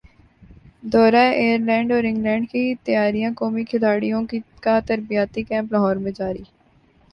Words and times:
دورہ 0.83 1.21
ائرلینڈ 1.33 1.91
اور 1.91 2.03
انگلینڈ 2.03 2.49
کی 2.51 2.63
تیاریاںقومی 2.83 3.63
کھلاڑیوں 3.65 4.23
کا 4.61 4.79
تربیتی 4.87 5.43
کیمپ 5.43 5.71
لاہور 5.73 5.95
میں 5.97 6.11
جاری 6.13 6.43